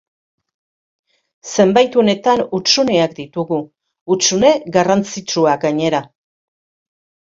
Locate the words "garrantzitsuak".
4.81-5.67